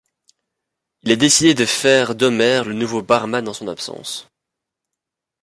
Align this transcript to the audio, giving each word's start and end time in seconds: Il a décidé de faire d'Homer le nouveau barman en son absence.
Il 1.03 1.11
a 1.11 1.15
décidé 1.15 1.53
de 1.53 1.63
faire 1.63 2.15
d'Homer 2.15 2.63
le 2.65 2.73
nouveau 2.73 3.03
barman 3.03 3.47
en 3.47 3.53
son 3.53 3.67
absence. 3.67 4.27